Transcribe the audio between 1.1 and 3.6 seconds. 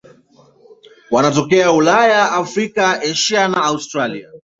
Wanatokea Ulaya, Afrika, Asia